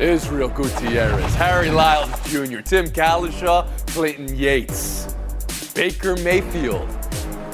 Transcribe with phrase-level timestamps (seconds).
[0.00, 5.14] Israel Gutierrez, Harry Lyles Jr., Tim Cowlishaw, Clinton Yates,
[5.74, 6.88] Baker Mayfield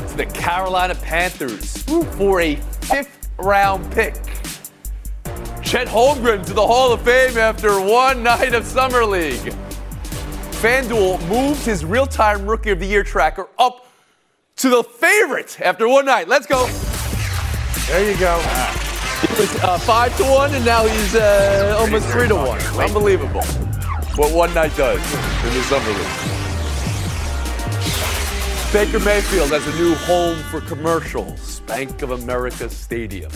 [0.08, 1.82] to the Carolina Panthers
[2.16, 4.14] for a fifth round pick.
[5.62, 9.52] Chet Holmgren to the Hall of Fame after one night of Summer League.
[10.60, 13.88] FanDuel moved his real time Rookie of the Year tracker up
[14.56, 16.28] to the favorite after one night.
[16.28, 16.66] Let's go.
[17.88, 18.85] There you go.
[19.20, 22.60] He was uh, five to one, and now he's uh, almost three to one.
[22.78, 23.42] Unbelievable.
[24.16, 26.36] What one night does in the summer league.
[28.72, 31.60] Baker Mayfield has a new home for commercials.
[31.60, 33.32] Bank of America Stadium.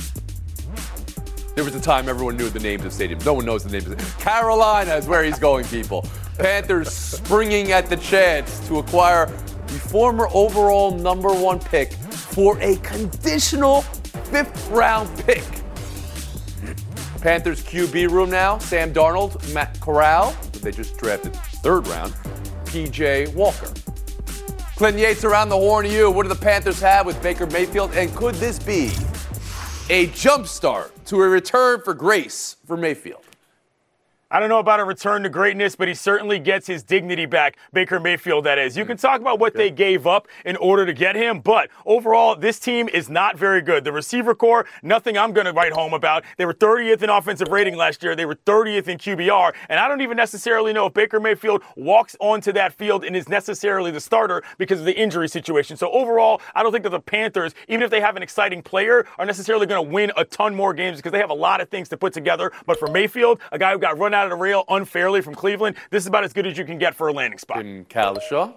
[1.55, 3.25] There was a time everyone knew the names of stadiums.
[3.25, 4.19] No one knows the names of it.
[4.19, 6.07] Carolina is where he's going, people.
[6.39, 9.27] Panthers springing at the chance to acquire
[9.67, 15.45] the former overall number one pick for a conditional fifth round pick.
[17.21, 22.13] Panthers QB room now Sam Darnold, Matt Corral, they just drafted third round,
[22.65, 23.73] PJ Walker.
[24.77, 26.11] Clinton Yates around the horn to you.
[26.11, 27.93] What do the Panthers have with Baker Mayfield?
[27.93, 28.91] And could this be
[29.91, 33.23] a jump start to a return for grace for Mayfield?
[34.33, 37.57] I don't know about a return to greatness, but he certainly gets his dignity back.
[37.73, 38.77] Baker Mayfield, that is.
[38.77, 42.37] You can talk about what they gave up in order to get him, but overall,
[42.37, 43.83] this team is not very good.
[43.83, 46.23] The receiver core, nothing I'm going to write home about.
[46.37, 48.15] They were 30th in offensive rating last year.
[48.15, 52.15] They were 30th in QBR, and I don't even necessarily know if Baker Mayfield walks
[52.21, 55.77] onto that field and is necessarily the starter because of the injury situation.
[55.77, 59.07] So overall, I don't think that the Panthers, even if they have an exciting player,
[59.19, 61.69] are necessarily going to win a ton more games because they have a lot of
[61.69, 62.53] things to put together.
[62.65, 65.35] But for Mayfield, a guy who got run out out of the rail unfairly from
[65.35, 65.77] Cleveland.
[65.89, 67.65] This is about as good as you can get for a landing spot.
[67.65, 68.55] In Cowlishaw?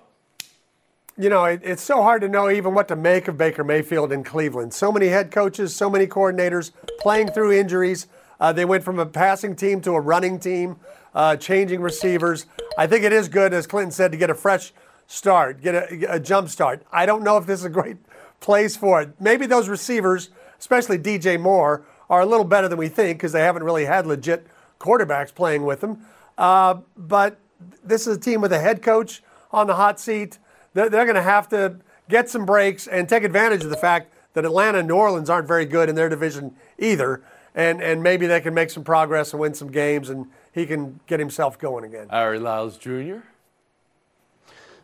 [1.17, 4.11] You know, it, it's so hard to know even what to make of Baker Mayfield
[4.11, 4.73] in Cleveland.
[4.73, 8.07] So many head coaches, so many coordinators playing through injuries.
[8.41, 10.75] Uh, they went from a passing team to a running team,
[11.15, 12.45] uh, changing receivers.
[12.77, 14.73] I think it is good, as Clinton said, to get a fresh
[15.07, 16.83] start, get a, a jump start.
[16.91, 17.97] I don't know if this is a great
[18.41, 19.11] place for it.
[19.17, 23.41] Maybe those receivers, especially DJ Moore, are a little better than we think because they
[23.41, 24.45] haven't really had legit
[24.83, 26.05] quarterbacks playing with them.
[26.37, 27.39] Uh, but
[27.83, 30.37] this is a team with a head coach on the hot seat.
[30.73, 31.77] They're, they're going to have to
[32.09, 35.47] get some breaks and take advantage of the fact that Atlanta and New Orleans aren't
[35.47, 37.23] very good in their division either.
[37.55, 40.99] And, and maybe they can make some progress and win some games, and he can
[41.05, 42.07] get himself going again.
[42.09, 43.17] Harry Lyles Jr.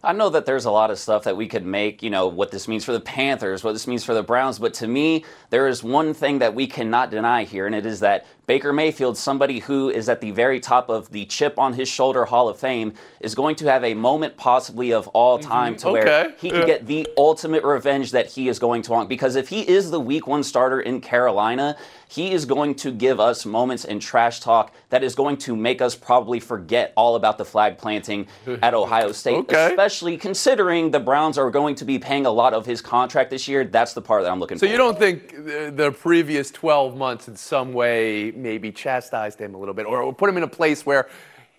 [0.04, 2.52] I know that there's a lot of stuff that we could make, you know, what
[2.52, 5.68] this means for the Panthers, what this means for the Browns, but to me, there
[5.68, 9.60] is one thing that we cannot deny here, and it is that Baker Mayfield, somebody
[9.60, 12.96] who is at the very top of the chip on his shoulder Hall of Fame,
[13.20, 15.48] is going to have a moment possibly of all mm-hmm.
[15.48, 16.00] time to okay.
[16.00, 19.08] where he can get the ultimate revenge that he is going to want.
[19.08, 21.78] Because if he is the week one starter in Carolina,
[22.10, 25.80] he is going to give us moments in trash talk that is going to make
[25.80, 28.28] us probably forget all about the flag planting
[28.64, 29.68] at Ohio State, okay.
[29.68, 33.48] especially considering the Browns are going to be paying a lot of his contract this
[33.48, 33.64] year.
[33.64, 34.66] That's the part that I'm looking so for.
[34.66, 39.58] So you don't think the previous 12 months in some way maybe chastised him a
[39.58, 41.08] little bit or put him in a place where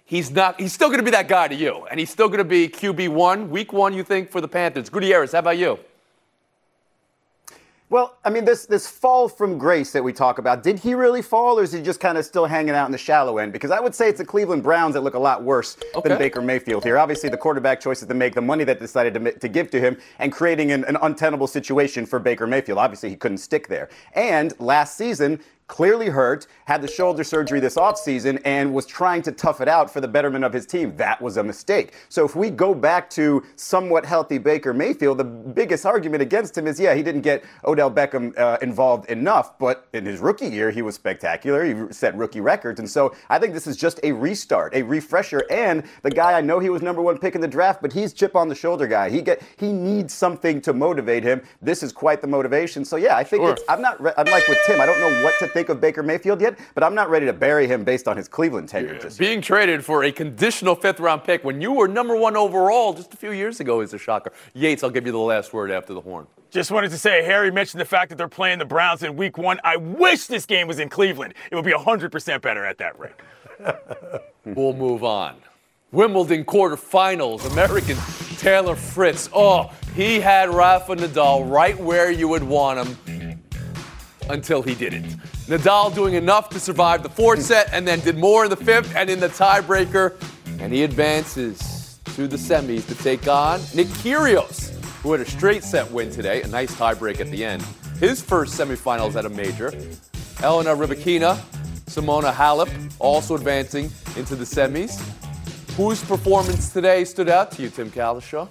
[0.04, 2.38] he's not he's still going to be that guy to you and he's still going
[2.38, 4.88] to be QB1 week 1 you think for the Panthers.
[4.88, 5.78] Gutierrez, how about you?
[7.90, 11.22] Well, I mean, this this fall from grace that we talk about, did he really
[11.22, 13.52] fall, or is he just kind of still hanging out in the shallow end?
[13.52, 16.08] Because I would say it's the Cleveland Browns that look a lot worse okay.
[16.08, 16.98] than Baker Mayfield here.
[16.98, 19.98] Obviously, the quarterback choices to make, the money that decided to, to give to him,
[20.20, 22.78] and creating an, an untenable situation for Baker Mayfield.
[22.78, 23.88] Obviously, he couldn't stick there.
[24.14, 25.40] And last season,
[25.70, 29.88] clearly hurt, had the shoulder surgery this offseason, and was trying to tough it out
[29.88, 30.96] for the betterment of his team.
[30.96, 31.94] That was a mistake.
[32.08, 36.66] So if we go back to somewhat healthy Baker Mayfield, the biggest argument against him
[36.66, 40.72] is yeah, he didn't get Odell Beckham uh, involved enough, but in his rookie year,
[40.72, 41.64] he was spectacular.
[41.64, 42.80] He set rookie records.
[42.80, 45.44] And so I think this is just a restart, a refresher.
[45.50, 48.12] And the guy, I know he was number one pick in the draft, but he's
[48.12, 49.08] chip on the shoulder guy.
[49.08, 51.42] He get he needs something to motivate him.
[51.62, 52.84] This is quite the motivation.
[52.84, 53.52] So yeah, I think sure.
[53.52, 55.80] it's, I'm not, I'm like with Tim, I don't know what to think think of
[55.80, 58.98] Baker Mayfield yet, but I'm not ready to bury him based on his Cleveland tenure.
[59.02, 59.10] Yeah.
[59.18, 63.12] Being traded for a conditional fifth round pick when you were number one overall just
[63.12, 64.32] a few years ago is a shocker.
[64.54, 66.26] Yates, I'll give you the last word after the horn.
[66.50, 69.36] Just wanted to say, Harry mentioned the fact that they're playing the Browns in week
[69.36, 69.60] one.
[69.62, 71.34] I wish this game was in Cleveland.
[71.50, 73.12] It would be 100% better at that rate.
[74.46, 75.36] we'll move on.
[75.92, 77.96] Wimbledon quarterfinals, American
[78.38, 79.28] Taylor Fritz.
[79.34, 83.42] Oh, he had Rafa Nadal right where you would want him
[84.30, 85.16] until he didn't.
[85.50, 88.94] Nadal doing enough to survive the fourth set and then did more in the fifth
[88.94, 90.14] and in the tiebreaker.
[90.60, 94.70] And he advances to the semis to take on Nick Kyrgios,
[95.02, 97.62] who had a straight set win today, a nice tiebreak at the end.
[97.98, 99.72] His first semifinals at a major.
[100.40, 101.36] Elena Rybakina
[101.90, 102.70] Simona Halep
[103.00, 105.00] also advancing into the semis.
[105.76, 108.48] Whose performance today stood out to you, Tim Cowlishaw?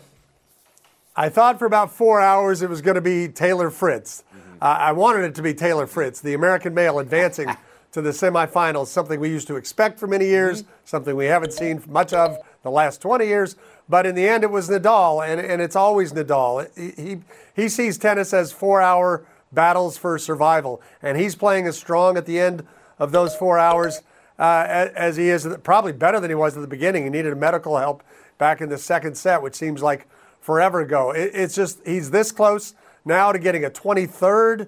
[1.15, 4.25] I thought for about four hours it was going to be Taylor Fritz.
[4.61, 7.49] Uh, I wanted it to be Taylor Fritz, the American male advancing
[7.93, 11.81] to the semifinals, something we used to expect for many years, something we haven't seen
[11.87, 13.55] much of the last 20 years.
[13.87, 16.67] But in the end, it was Nadal, and, and it's always Nadal.
[16.75, 17.17] He, he,
[17.55, 22.25] he sees tennis as four hour battles for survival, and he's playing as strong at
[22.25, 22.67] the end
[22.99, 24.01] of those four hours
[24.37, 27.05] uh, as, as he is, probably better than he was at the beginning.
[27.05, 28.03] He needed medical help
[28.37, 30.05] back in the second set, which seems like
[30.41, 31.11] forever ago.
[31.11, 32.73] It, it's just, he's this close
[33.05, 34.67] now to getting a 23rd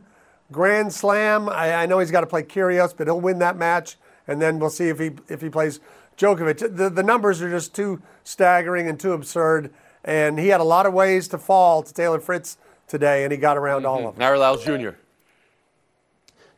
[0.51, 1.49] Grand Slam.
[1.49, 3.97] I, I know he's got to play Kyrgios, but he'll win that match,
[4.27, 5.79] and then we'll see if he if he plays
[6.17, 6.75] Djokovic.
[6.75, 9.73] The, the numbers are just too staggering and too absurd,
[10.03, 12.57] and he had a lot of ways to fall to Taylor Fritz
[12.87, 14.07] today, and he got around all mm-hmm.
[14.07, 14.39] of them.
[14.39, 14.91] Lyles Jr.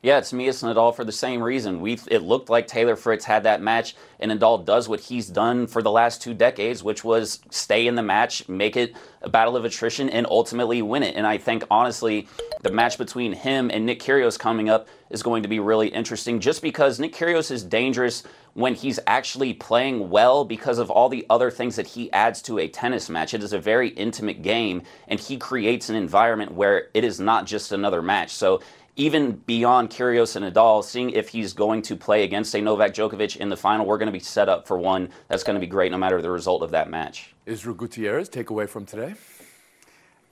[0.03, 1.79] Yeah, to me, it's Nadal for the same reason.
[1.79, 5.65] We it looked like Taylor Fritz had that match, and Nadal does what he's done
[5.65, 9.55] for the last two decades, which was stay in the match, make it a battle
[9.55, 11.15] of attrition, and ultimately win it.
[11.15, 12.27] And I think honestly,
[12.63, 16.41] the match between him and Nick Kyrgios coming up is going to be really interesting,
[16.41, 18.23] just because Nick Kyrgios is dangerous
[18.55, 22.59] when he's actually playing well because of all the other things that he adds to
[22.59, 23.33] a tennis match.
[23.33, 27.45] It is a very intimate game, and he creates an environment where it is not
[27.45, 28.31] just another match.
[28.31, 28.61] So
[28.95, 33.38] even beyond Kyrgios and Nadal, seeing if he's going to play against a Novak Djokovic
[33.38, 35.68] in the final, we're going to be set up for one that's going to be
[35.68, 37.34] great no matter the result of that match.
[37.45, 39.16] Israel Gutierrez, takeaway from today.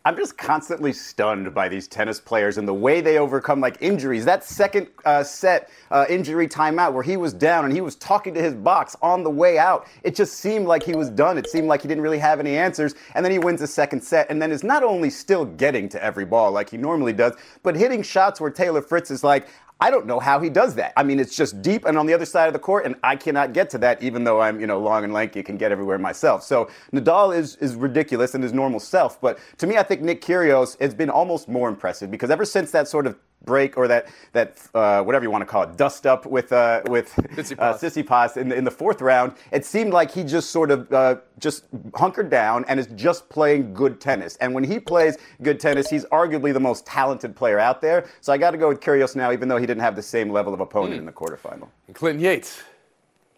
[0.03, 4.25] I'm just constantly stunned by these tennis players and the way they overcome like injuries.
[4.25, 8.33] That second uh, set uh, injury timeout where he was down and he was talking
[8.33, 11.38] to his box on the way out, it just seemed like he was done.
[11.38, 12.95] It seemed like he didn't really have any answers.
[13.13, 16.04] And then he wins the second set and then is not only still getting to
[16.04, 19.47] every ball like he normally does, but hitting shots where Taylor Fritz is like,
[19.81, 20.94] I don't know how he does that.
[20.95, 23.16] I mean, it's just deep and on the other side of the court, and I
[23.16, 25.98] cannot get to that, even though I'm, you know, long and lanky, can get everywhere
[25.98, 26.44] myself.
[26.44, 29.19] So Nadal is is ridiculous in his normal self.
[29.19, 32.69] But to me, I think Nick Kyrgios has been almost more impressive because ever since
[32.72, 36.06] that sort of break or that that uh, whatever you want to call it dust
[36.06, 37.18] up with uh, with
[37.60, 37.78] uh,
[38.38, 39.34] in the, in the fourth round.
[39.52, 41.66] It seemed like he just sort of uh, just
[41.96, 44.38] hunkered down and is just playing good tennis.
[44.38, 48.08] And when he plays good tennis, he's arguably the most talented player out there.
[48.22, 50.30] So I got to go with Kyrgios now, even though he didn't have the same
[50.30, 51.00] level of opponent mm.
[51.00, 51.68] in the quarterfinal.
[51.88, 52.64] And Clinton Yates.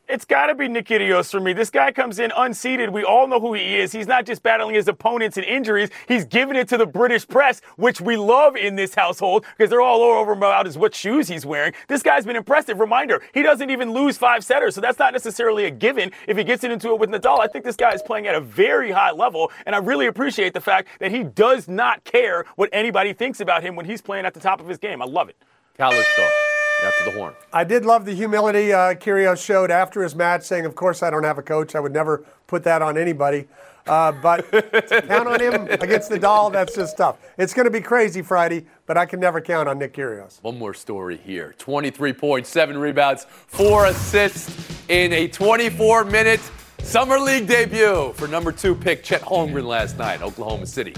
[0.09, 1.53] It's got to be Nick Kyrgios for me.
[1.53, 2.91] This guy comes in unseeded.
[2.91, 3.93] We all know who he is.
[3.93, 5.89] He's not just battling his opponents and injuries.
[6.09, 9.81] He's giving it to the British press, which we love in this household because they're
[9.81, 11.71] all over him about is what shoes he's wearing.
[11.87, 12.81] This guy's been impressive.
[12.81, 16.43] Reminder, he doesn't even lose five setters, so that's not necessarily a given if he
[16.43, 17.39] gets it into it with Nadal.
[17.39, 20.53] I think this guy is playing at a very high level, and I really appreciate
[20.53, 24.25] the fact that he does not care what anybody thinks about him when he's playing
[24.25, 25.01] at the top of his game.
[25.01, 25.37] I love it.
[25.77, 26.52] Shaw
[26.83, 27.33] after the horn.
[27.51, 31.09] I did love the humility uh, Kyrgios showed after his match, saying, "Of course, I
[31.09, 31.75] don't have a coach.
[31.75, 33.47] I would never put that on anybody."
[33.85, 34.49] Uh, but
[35.07, 37.17] count on him against Nadal, that's just tough.
[37.37, 40.41] It's going to be crazy Friday, but I can never count on Nick Kyrgios.
[40.41, 44.49] One more story here: 23 points, seven rebounds, four assists
[44.89, 46.41] in a 24-minute
[46.81, 50.93] summer league debut for number two pick Chet Holmgren last night, Oklahoma City.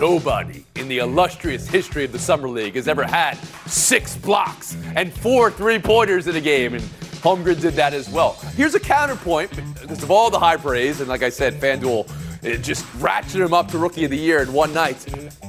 [0.00, 3.36] Nobody in the illustrious history of the Summer League has ever had
[3.66, 6.82] six blocks and four three pointers in a game, and
[7.20, 8.32] Holmgren did that as well.
[8.56, 12.86] Here's a counterpoint because of all the high praise, and like I said, FanDuel just
[12.94, 15.06] ratcheted him up to Rookie of the Year in one night.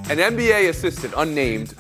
[0.10, 1.74] An NBA assistant, unnamed,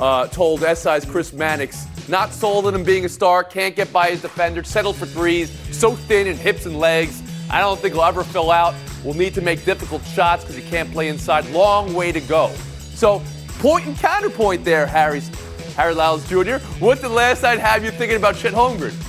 [0.00, 4.10] uh, told SI's Chris Mannix not sold on him being a star, can't get by
[4.10, 7.22] his defender, settled for threes, so thin in hips and legs.
[7.48, 8.74] I don't think he'll ever fill out
[9.06, 11.48] will need to make difficult shots because he can't play inside.
[11.50, 12.52] Long way to go.
[12.94, 13.22] So,
[13.60, 15.28] point and counterpoint there, Harry's,
[15.76, 16.56] Harry Lyles Jr.
[16.80, 19.05] What did last night have you thinking about Chet Holmgren?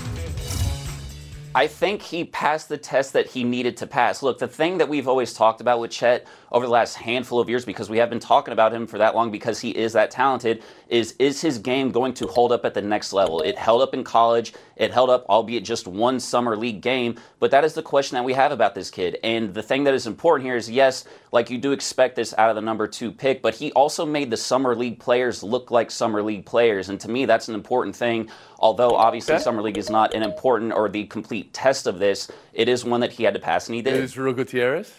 [1.58, 4.22] I think he passed the test that he needed to pass.
[4.22, 7.50] Look, the thing that we've always talked about with Chet over the last handful of
[7.50, 10.12] years, because we have been talking about him for that long because he is that
[10.12, 13.42] talented, is is his game going to hold up at the next level?
[13.42, 14.54] It held up in college.
[14.76, 17.16] It held up, albeit just one summer league game.
[17.40, 19.18] But that is the question that we have about this kid.
[19.24, 22.50] And the thing that is important here is yes, like you do expect this out
[22.50, 25.92] of the number two pick, but he also made the summer league players look like
[25.92, 26.90] summer league players.
[26.90, 28.30] And to me, that's an important thing.
[28.60, 29.44] Although obviously okay.
[29.44, 33.02] summer league is not an important or the complete test of this, it is one
[33.02, 33.96] that he had to pass, and he did.
[33.96, 34.94] Israel Gutierrez.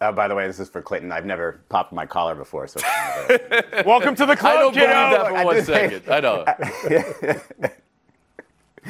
[0.00, 1.12] Uh, by the way, this is for Clinton.
[1.12, 2.80] I've never popped my collar before, so.
[3.86, 6.00] Welcome to the club, I don't believe that for I one second.
[6.02, 6.44] Think, I know.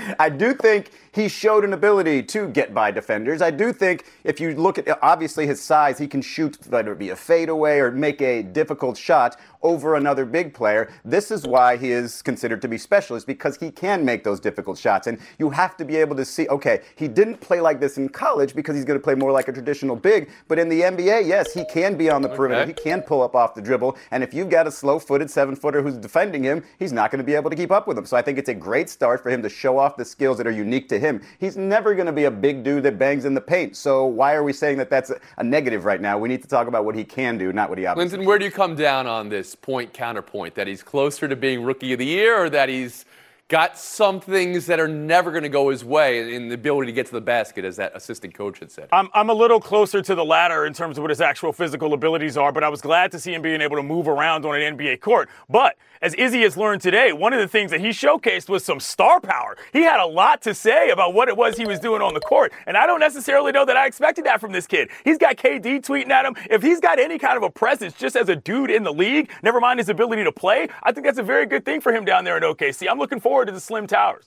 [0.19, 3.41] I do think he showed an ability to get by defenders.
[3.41, 6.99] I do think if you look at obviously his size, he can shoot whether it
[6.99, 10.93] be a fadeaway or make a difficult shot over another big player.
[11.05, 14.79] This is why he is considered to be specialist because he can make those difficult
[14.79, 15.07] shots.
[15.07, 18.11] And you have to be able to see, okay, he didn't play like this in
[18.11, 20.31] college because he's going to play more like a traditional big.
[20.49, 22.61] But in the NBA, yes, he can be on the perimeter.
[22.63, 22.73] Okay.
[22.73, 23.97] He can pull up off the dribble.
[24.11, 27.19] And if you've got a slow footed seven footer who's defending him, he's not going
[27.19, 28.05] to be able to keep up with him.
[28.05, 30.47] So I think it's a great start for him to show off the skills that
[30.47, 31.04] are unique to him.
[31.39, 33.77] He's never going to be a big dude that bangs in the paint.
[33.77, 36.19] So why are we saying that that's a negative right now?
[36.19, 38.39] We need to talk about what he can do, not what he obviously Clinton, where
[38.39, 40.55] do you come down on this point counterpoint?
[40.55, 43.05] That he's closer to being rookie of the year or that he's
[43.49, 46.93] got some things that are never going to go his way in the ability to
[46.95, 48.89] get to the basket, as that assistant coach had said.
[48.91, 51.93] I'm, I'm a little closer to the latter in terms of what his actual physical
[51.93, 54.59] abilities are, but I was glad to see him being able to move around on
[54.59, 55.29] an NBA court.
[55.49, 58.81] But as Izzy has learned today, one of the things that he showcased was some
[58.81, 59.57] star power.
[59.73, 62.21] He had a lot to say about what it was he was doing on the
[62.21, 64.91] court, and I don't necessarily know that I expected that from this kid.
[65.05, 66.35] He's got KD tweeting at him.
[66.51, 69.31] If he's got any kind of a presence just as a dude in the league,
[69.43, 72.05] never mind his ability to play, I think that's a very good thing for him
[72.05, 72.89] down there in OKC.
[72.91, 74.27] I'm looking forward to the Slim Towers.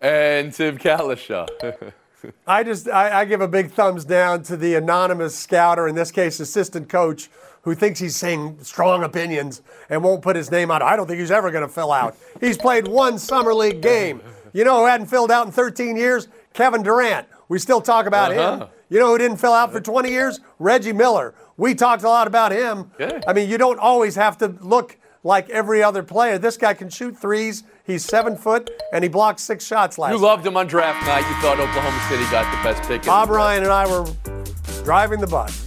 [0.00, 1.48] And Tim Cowlishaw.
[2.46, 6.10] I just I, I, give a big thumbs down to the anonymous scouter, in this
[6.10, 7.28] case, assistant coach,
[7.62, 10.82] who thinks he's saying strong opinions and won't put his name out.
[10.82, 12.16] I don't think he's ever going to fill out.
[12.40, 14.20] He's played one summer league game.
[14.52, 16.28] You know who hadn't filled out in 13 years?
[16.52, 17.26] Kevin Durant.
[17.48, 18.66] We still talk about uh-huh.
[18.66, 18.68] him.
[18.88, 20.40] You know who didn't fill out for 20 years?
[20.58, 21.34] Reggie Miller.
[21.56, 22.90] We talked a lot about him.
[23.26, 26.38] I mean, you don't always have to look like every other player.
[26.38, 27.64] This guy can shoot threes.
[27.84, 30.10] He's seven foot, and he blocked six shots last.
[30.10, 30.16] Night.
[30.16, 31.26] You loved him on draft night.
[31.28, 33.02] You thought Oklahoma City got the best pick.
[33.04, 34.06] Bob Ryan and I were
[34.84, 35.63] driving the bus.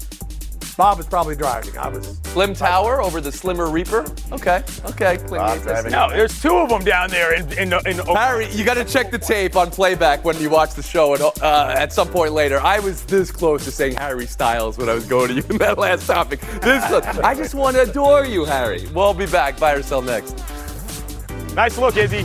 [0.77, 1.75] Bob was probably driving.
[1.75, 2.19] I was.
[2.25, 4.05] Slim Tower over the Slimmer Reaper.
[4.31, 5.17] Okay, okay.
[5.27, 5.91] Bob driving.
[5.91, 9.09] No, there's two of them down there in in, in Harry, you got to check
[9.09, 12.59] the tape on playback when you watch the show and, uh, at some point later.
[12.61, 15.57] I was this close to saying Harry Styles when I was going to you in
[15.57, 16.41] that last topic.
[16.61, 18.85] This, look, I just want to adore you, Harry.
[18.93, 19.59] We'll be back.
[19.59, 20.43] Buy or sell next.
[21.55, 22.23] Nice look, Izzy.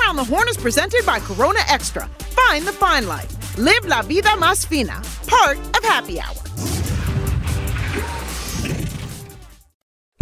[0.00, 2.08] Around the Horn is presented by Corona Extra.
[2.18, 3.56] Find the fine life.
[3.56, 5.00] Live la vida más fina.
[5.28, 6.42] Part of Happy Hour.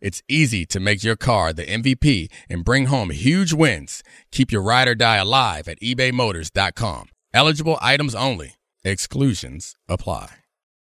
[0.00, 4.02] it's easy to make your car the MVP and bring home huge wins.
[4.30, 7.08] Keep your ride or die alive at ebaymotors.com.
[7.34, 8.54] Eligible items only.
[8.84, 10.36] Exclusions apply.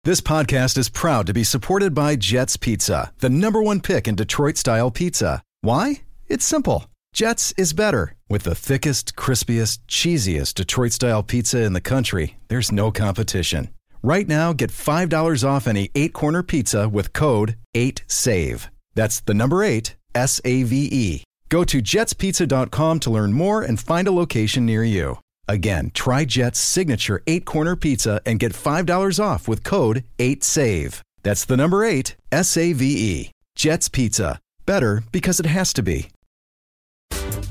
[0.03, 4.15] This podcast is proud to be supported by Jets Pizza, the number one pick in
[4.15, 5.41] Detroit style pizza.
[5.61, 6.01] Why?
[6.27, 6.87] It's simple.
[7.13, 8.15] Jets is better.
[8.27, 13.69] With the thickest, crispiest, cheesiest Detroit style pizza in the country, there's no competition.
[14.01, 18.67] Right now, get $5 off any eight corner pizza with code 8SAVE.
[18.95, 21.23] That's the number eight, S A V E.
[21.49, 25.19] Go to jetspizza.com to learn more and find a location near you.
[25.47, 31.01] Again, try Jet's signature eight corner pizza and get $5 off with code 8SAVE.
[31.21, 33.31] That's the number eight, S A V E.
[33.55, 34.39] Jet's Pizza.
[34.65, 36.09] Better because it has to be.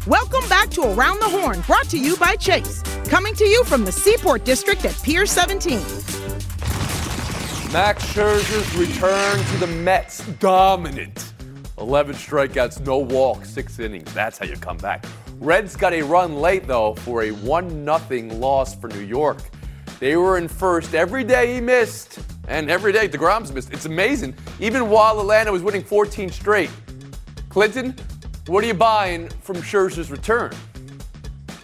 [0.06, 2.82] Welcome back to Around the Horn, brought to you by Chase.
[3.04, 5.78] Coming to you from the Seaport District at Pier 17.
[7.72, 10.26] Max Scherzer's return to the Mets.
[10.40, 11.31] Dominant.
[11.82, 14.14] 11 strikeouts, no walk, six innings.
[14.14, 15.04] That's how you come back.
[15.40, 19.38] Reds got a run late, though, for a 1 0 loss for New York.
[19.98, 20.94] They were in first.
[20.94, 23.72] Every day he missed, and every day DeGrom's missed.
[23.72, 24.36] It's amazing.
[24.60, 26.70] Even while Atlanta was winning 14 straight.
[27.48, 27.96] Clinton,
[28.46, 30.52] what are you buying from Scherzer's return?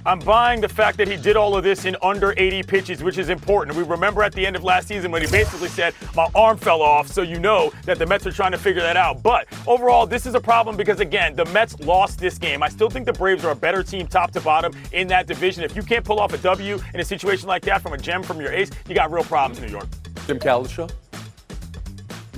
[0.08, 3.18] I'm buying the fact that he did all of this in under 80 pitches, which
[3.18, 3.76] is important.
[3.76, 6.80] We remember at the end of last season when he basically said, My arm fell
[6.80, 9.22] off, so you know that the Mets are trying to figure that out.
[9.22, 12.62] But overall, this is a problem because, again, the Mets lost this game.
[12.62, 15.62] I still think the Braves are a better team top to bottom in that division.
[15.62, 18.22] If you can't pull off a W in a situation like that from a gem
[18.22, 19.88] from your ace, you got real problems in New York.
[20.26, 20.90] Tim Cowlishaw?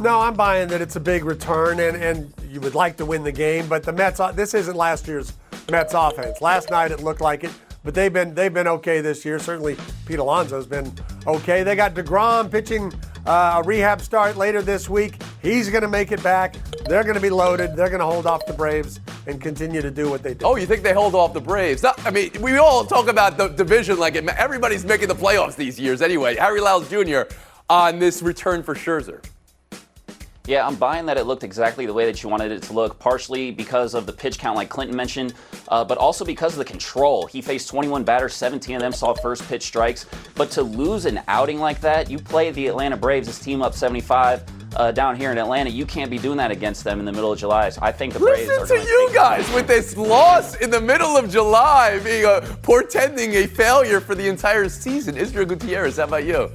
[0.00, 3.22] No, I'm buying that it's a big return and, and you would like to win
[3.22, 5.34] the game, but the Mets, uh, this isn't last year's
[5.70, 6.40] Mets offense.
[6.40, 7.52] Last night it looked like it,
[7.84, 9.38] but they've been they've been okay this year.
[9.38, 10.92] Certainly Pete Alonso's been
[11.26, 11.62] okay.
[11.62, 12.92] They got DeGrom pitching
[13.26, 15.22] uh, a rehab start later this week.
[15.42, 16.56] He's going to make it back.
[16.86, 17.76] They're going to be loaded.
[17.76, 20.46] They're going to hold off the Braves and continue to do what they do.
[20.46, 21.82] Oh, you think they hold off the Braves?
[21.82, 25.56] Not, I mean, we all talk about the division like it, everybody's making the playoffs
[25.56, 26.36] these years anyway.
[26.36, 27.22] Harry Lyles Jr.
[27.68, 29.24] on this return for Scherzer.
[30.50, 32.98] Yeah, I'm buying that it looked exactly the way that you wanted it to look,
[32.98, 35.32] partially because of the pitch count, like Clinton mentioned,
[35.68, 37.28] uh, but also because of the control.
[37.28, 40.06] He faced 21 batters, 17 of them saw first pitch strikes.
[40.34, 43.74] But to lose an outing like that, you play the Atlanta Braves, this team up
[43.74, 44.42] 75.
[44.74, 47.30] Uh, down here in Atlanta, you can't be doing that against them in the middle
[47.30, 47.68] of July.
[47.68, 50.80] So I think the Braves Listen are to you guys with this loss in the
[50.80, 55.16] middle of July being a, portending a failure for the entire season.
[55.16, 56.50] Israel Gutierrez, how about you?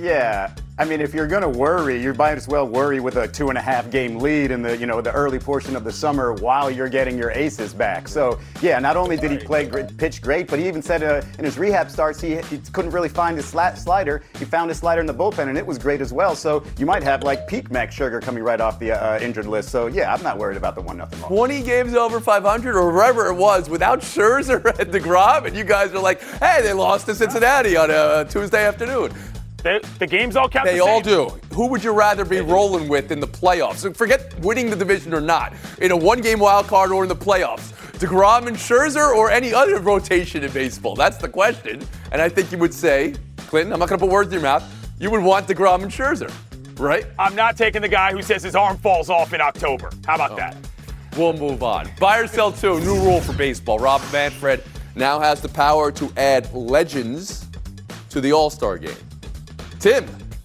[0.00, 3.26] Yeah, I mean, if you're going to worry, you might as well worry with a
[3.26, 5.92] two and a half game lead in the you know the early portion of the
[5.92, 8.06] summer while you're getting your aces back.
[8.06, 11.46] So yeah, not only did he play pitch great, but he even said uh, in
[11.46, 14.22] his rehab starts he, he couldn't really find his slider.
[14.38, 16.36] He found his slider in the bullpen and it was great as well.
[16.36, 19.70] So you might have like peak Max Scherzer coming right off the uh, injured list.
[19.70, 21.18] So yeah, I'm not worried about the one nothing.
[21.20, 25.94] 20 games over 500 or wherever it was without Scherzer and Degrom, and you guys
[25.94, 29.14] are like, hey, they lost to Cincinnati on a Tuesday afternoon.
[29.62, 30.66] The, the games all count.
[30.66, 31.30] They the all do.
[31.52, 33.76] Who would you rather be rolling with in the playoffs?
[33.76, 35.54] So forget winning the division or not.
[35.80, 39.80] In a one-game wild card or in the playoffs, Degrom and Scherzer or any other
[39.80, 40.94] rotation in baseball?
[40.94, 41.82] That's the question.
[42.12, 44.42] And I think you would say, Clinton, I'm not going to put words in your
[44.42, 44.64] mouth.
[45.00, 46.32] You would want Degrom and Scherzer,
[46.78, 47.06] right?
[47.18, 49.90] I'm not taking the guy who says his arm falls off in October.
[50.06, 50.36] How about oh.
[50.36, 50.56] that?
[51.16, 51.88] We'll move on.
[51.98, 52.78] Buy or sell two.
[52.80, 53.78] New rule for baseball.
[53.78, 54.62] Rob Manfred
[54.94, 57.46] now has the power to add legends
[58.10, 58.94] to the All-Star game.
[59.86, 60.04] Tim,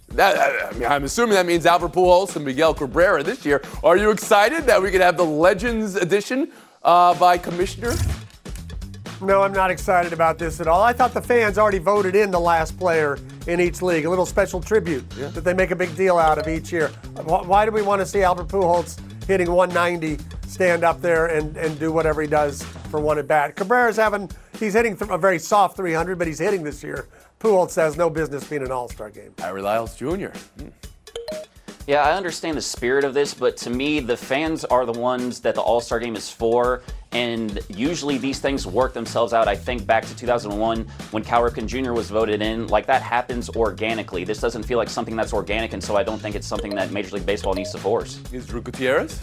[0.10, 3.60] that, I mean, I'm assuming that means Albert Pujols and Miguel Cabrera this year.
[3.84, 6.52] Are you excited that we could have the Legends edition
[6.84, 7.96] uh, by Commissioner?
[9.20, 10.84] No, I'm not excited about this at all.
[10.84, 13.18] I thought the fans already voted in the last player
[13.48, 15.30] in each league, a little special tribute yeah.
[15.30, 16.90] that they make a big deal out of each year.
[17.24, 21.80] Why do we want to see Albert Pujols hitting 190, stand up there and, and
[21.80, 23.56] do whatever he does for one at bat?
[23.56, 24.30] Cabrera's having,
[24.62, 27.08] he's hitting a very soft 300, but he's hitting this year.
[27.40, 29.34] Pujols has no business being an All-Star game.
[29.40, 30.28] Harry Lyles Jr.
[30.60, 30.70] Hmm.
[31.88, 35.40] Yeah, I understand the spirit of this, but to me, the fans are the ones
[35.42, 36.84] that the All Star game is for.
[37.12, 39.48] And usually these things work themselves out.
[39.48, 41.92] I think back to 2001 when Cal Ripken Jr.
[41.92, 44.24] was voted in, like that happens organically.
[44.24, 46.92] This doesn't feel like something that's organic, and so I don't think it's something that
[46.92, 48.22] Major League Baseball needs to force.
[48.32, 49.20] Israel Gutierrez?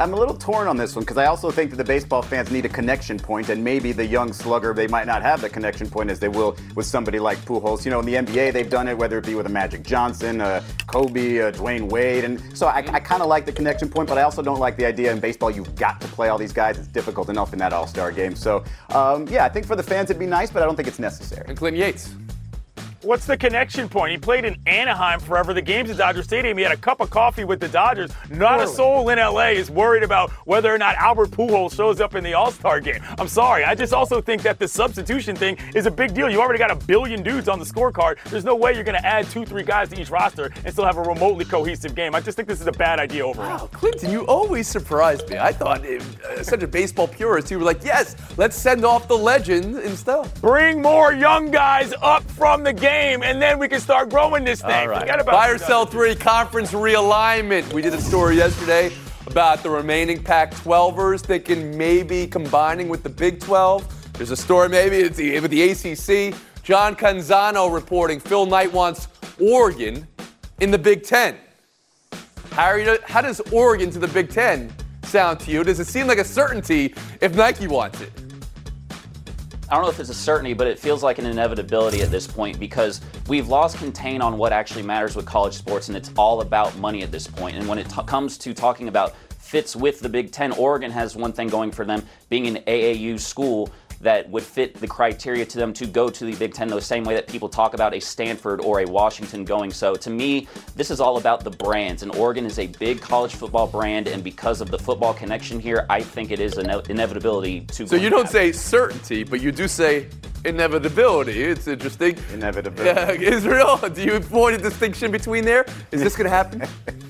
[0.00, 2.50] I'm a little torn on this one because I also think that the baseball fans
[2.50, 5.90] need a connection point, and maybe the young slugger they might not have the connection
[5.90, 7.84] point as they will with somebody like Pujols.
[7.84, 10.40] You know, in the NBA they've done it, whether it be with a Magic Johnson,
[10.40, 14.08] uh, Kobe, uh, Dwyane Wade, and so I, I kind of like the connection point,
[14.08, 16.54] but I also don't like the idea in baseball you've got to play all these
[16.54, 16.78] guys.
[16.78, 18.34] It's difficult enough in that All Star game.
[18.34, 20.88] So um, yeah, I think for the fans it'd be nice, but I don't think
[20.88, 21.44] it's necessary.
[21.46, 22.14] And Clinton Yates.
[23.02, 24.12] What's the connection point?
[24.12, 25.54] He played in Anaheim forever.
[25.54, 26.58] The game's at Dodger Stadium.
[26.58, 28.10] He had a cup of coffee with the Dodgers.
[28.28, 32.14] Not a soul in LA is worried about whether or not Albert Pujols shows up
[32.14, 33.00] in the All Star game.
[33.18, 33.64] I'm sorry.
[33.64, 36.28] I just also think that the substitution thing is a big deal.
[36.28, 38.22] You already got a billion dudes on the scorecard.
[38.24, 40.84] There's no way you're going to add two, three guys to each roster and still
[40.84, 42.14] have a remotely cohesive game.
[42.14, 43.60] I just think this is a bad idea overall.
[43.60, 45.38] Wow, Clinton, you always surprise me.
[45.38, 49.16] I thought, uh, such a baseball purist, you were like, yes, let's send off the
[49.16, 50.38] legends and stuff.
[50.42, 54.44] Bring more young guys up from the game game, and then we can start growing
[54.44, 54.70] this thing.
[54.70, 55.00] All right.
[55.00, 57.72] Forget about Buy or sell three conference realignment.
[57.72, 58.92] We did a story yesterday
[59.26, 64.12] about the remaining Pac 12ers thinking maybe combining with the Big 12.
[64.14, 66.34] There's a story maybe it's with the ACC.
[66.62, 69.08] John Canzano reporting Phil Knight wants
[69.40, 70.06] Oregon
[70.60, 71.36] in the Big Ten.
[72.52, 74.72] Harry, how does Oregon to the Big Ten
[75.04, 75.64] sound to you?
[75.64, 78.12] Does it seem like a certainty if Nike wants it?
[79.70, 82.26] I don't know if it's a certainty, but it feels like an inevitability at this
[82.26, 86.40] point because we've lost contain on what actually matters with college sports, and it's all
[86.40, 87.54] about money at this point.
[87.54, 91.14] And when it t- comes to talking about fits with the Big Ten, Oregon has
[91.14, 93.70] one thing going for them, being an AAU school
[94.00, 97.04] that would fit the criteria to them to go to the Big Ten the same
[97.04, 99.70] way that people talk about a Stanford or a Washington going.
[99.70, 102.02] So to me, this is all about the brands.
[102.02, 105.86] And Oregon is a big college football brand, and because of the football connection here,
[105.90, 107.86] I think it is an inevitability to.
[107.86, 110.08] So you don't say certainty, but you do say
[110.44, 111.42] inevitability.
[111.42, 112.16] It's interesting.
[112.32, 113.22] Inevitability.
[113.22, 115.66] Yeah, Israel, do you point a distinction between there?
[115.90, 116.62] Is this going to happen?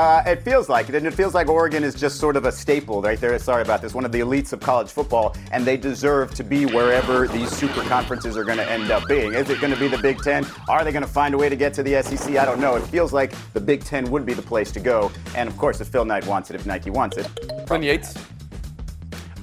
[0.00, 2.52] Uh, it feels like it, and it feels like Oregon is just sort of a
[2.52, 3.38] staple right there.
[3.38, 3.92] Sorry about this.
[3.92, 7.82] One of the elites of college football, and they deserve to be wherever these super
[7.82, 9.34] conferences are going to end up being.
[9.34, 10.46] Is it going to be the Big Ten?
[10.70, 12.34] Are they going to find a way to get to the SEC?
[12.36, 12.76] I don't know.
[12.76, 15.82] It feels like the Big Ten would be the place to go, and of course,
[15.82, 17.26] if Phil Knight wants it, if Nike wants it.
[17.66, 18.14] Clinton Yates.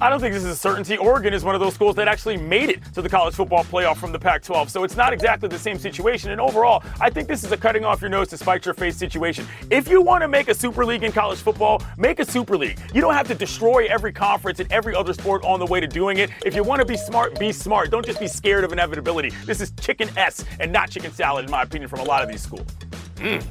[0.00, 0.96] I don't think this is a certainty.
[0.96, 3.96] Oregon is one of those schools that actually made it to the college football playoff
[3.96, 4.70] from the Pac 12.
[4.70, 6.30] So it's not exactly the same situation.
[6.30, 8.96] And overall, I think this is a cutting off your nose to spite your face
[8.96, 9.44] situation.
[9.70, 12.78] If you want to make a super league in college football, make a super league.
[12.94, 15.88] You don't have to destroy every conference and every other sport on the way to
[15.88, 16.30] doing it.
[16.46, 17.90] If you want to be smart, be smart.
[17.90, 19.30] Don't just be scared of inevitability.
[19.46, 22.28] This is chicken S and not chicken salad, in my opinion, from a lot of
[22.28, 22.68] these schools.
[23.16, 23.42] Mm,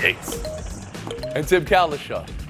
[0.00, 0.86] Yates.
[1.34, 2.45] And Tim Cowlishaw.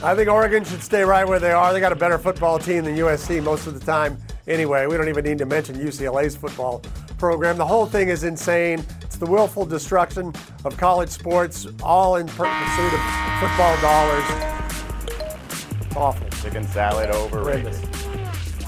[0.00, 1.72] I think Oregon should stay right where they are.
[1.72, 4.16] They got a better football team than USC most of the time.
[4.46, 6.82] Anyway, we don't even need to mention UCLA's football
[7.18, 7.56] program.
[7.58, 8.84] The whole thing is insane.
[9.02, 10.32] It's the willful destruction
[10.64, 13.00] of college sports, all in pursuit of
[13.40, 14.24] football dollars.
[15.96, 16.28] awful.
[16.42, 17.74] Chicken salad overrated.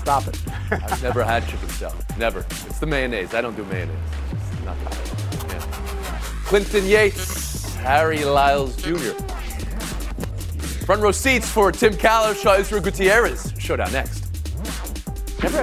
[0.00, 0.36] Stop it.
[0.72, 2.04] I've never had chicken salad.
[2.18, 2.40] Never.
[2.40, 3.34] It's the mayonnaise.
[3.34, 3.96] I don't do mayonnaise.
[4.32, 5.52] It's not good.
[5.52, 5.60] Yeah.
[6.44, 9.12] Clinton Yates, Harry Lyles Jr.
[10.90, 13.52] Front row seats for Tim Cowlishaw, Israel Gutierrez.
[13.60, 14.26] Showdown next.
[15.40, 15.62] Never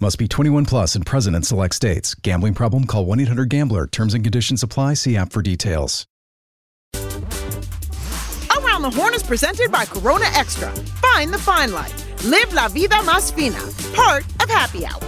[0.00, 2.14] Must be 21 plus and present in select states.
[2.14, 2.86] Gambling problem?
[2.86, 3.86] Call 1 800 GAMBLER.
[3.86, 4.94] Terms and conditions apply.
[4.94, 6.06] See app for details.
[8.56, 10.70] Around the Horn is presented by Corona Extra.
[10.72, 12.24] Find the fine life.
[12.24, 13.60] Live La Vida Más Fina.
[13.94, 15.00] Part of Happy Hour.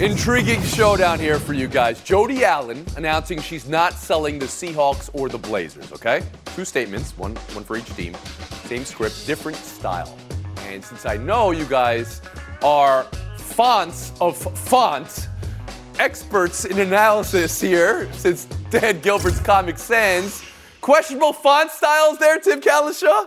[0.00, 2.00] Intriguing showdown here for you guys.
[2.02, 6.22] Jody Allen announcing she's not selling the Seahawks or the Blazers, okay?
[6.54, 8.14] Two statements, one, one for each team.
[8.64, 10.16] Same script, different style.
[10.66, 12.20] And since I know you guys
[12.62, 13.04] are
[13.38, 15.28] fonts of font
[15.98, 20.44] experts in analysis here, since Dan Gilbert's Comic Sans,
[20.80, 23.26] questionable font styles there, Tim Cowlishaw?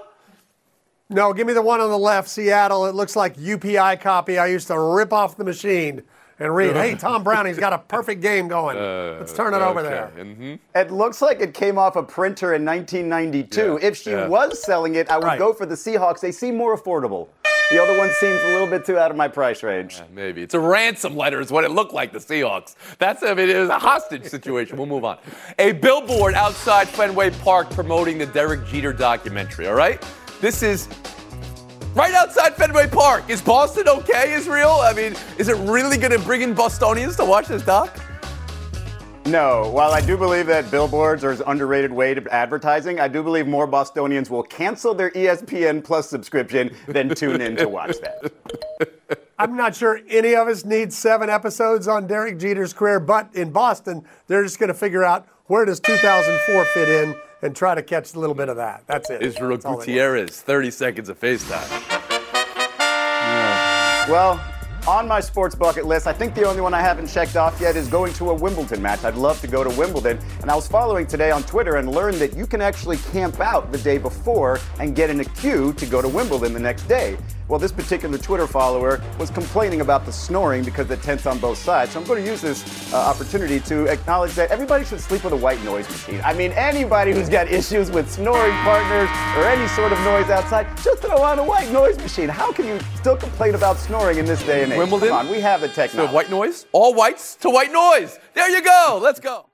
[1.10, 2.86] No, give me the one on the left, Seattle.
[2.86, 4.38] It looks like UPI copy.
[4.38, 6.04] I used to rip off the machine
[6.40, 8.78] and read, hey, Tom Browning's got a perfect game going.
[8.78, 10.12] Let's turn it over there.
[10.18, 10.56] Mm-hmm.
[10.74, 13.62] It looks like it came off a printer in 1992.
[13.82, 14.28] Yeah, if she yeah.
[14.28, 15.38] was selling it, I would Right.
[15.40, 16.22] go for the Seahawks.
[16.22, 17.28] They seem more affordable.
[17.72, 20.02] The other one seems a little bit too out of my price range.
[20.14, 20.42] Maybe.
[20.42, 22.76] It's a ransom letter, is what it looked like, the Seahawks.
[22.98, 24.76] That's, I mean, it was a hostage situation.
[24.76, 25.18] We'll move on.
[25.58, 30.04] A billboard outside Fenway Park promoting the Derek Jeter documentary, all right?
[30.42, 30.90] This is
[31.96, 33.30] right outside Fenway Park.
[33.30, 34.80] Is Boston okay, Israel?
[34.82, 37.98] I mean, is it really going to bring in Bostonians to watch this doc?
[39.26, 43.22] No, while I do believe that billboards are an underrated way to advertising, I do
[43.22, 48.34] believe more Bostonians will cancel their ESPN Plus subscription than tune in to watch that.
[49.38, 53.52] I'm not sure any of us need seven episodes on Derek Jeter's career, but in
[53.52, 57.84] Boston, they're just going to figure out where does 2004 fit in and try to
[57.84, 58.84] catch a little bit of that.
[58.88, 59.22] That's it.
[59.22, 59.88] Israel That's all they want.
[59.88, 61.70] Gutierrez, 30 seconds of FaceTime.
[64.10, 64.44] Well,
[64.88, 67.76] on my sports bucket list, I think the only one I haven't checked off yet
[67.76, 69.04] is going to a Wimbledon match.
[69.04, 70.20] I'd love to go to Wimbledon.
[70.42, 73.72] And I was following today on Twitter and learned that you can actually camp out
[73.72, 77.18] the day before and get in a queue to go to Wimbledon the next day.
[77.52, 81.58] Well, this particular Twitter follower was complaining about the snoring because the tent's on both
[81.58, 81.92] sides.
[81.92, 85.34] So I'm going to use this uh, opportunity to acknowledge that everybody should sleep with
[85.34, 86.22] a white noise machine.
[86.24, 90.66] I mean, anybody who's got issues with snoring partners or any sort of noise outside,
[90.82, 92.30] just throw on a white noise machine.
[92.30, 94.78] How can you still complain about snoring in this day and age?
[94.78, 95.10] Wimbledon?
[95.10, 96.16] Come on, we have the So technology.
[96.16, 96.68] white noise?
[96.72, 98.18] All whites to white noise.
[98.34, 98.98] There you go.
[99.04, 99.51] Let's go.